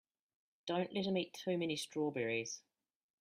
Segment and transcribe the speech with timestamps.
[0.65, 2.63] Don't let him eat too many strawberries.